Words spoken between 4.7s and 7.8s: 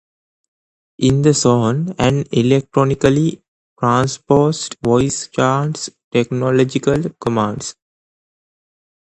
voice chants technological commands.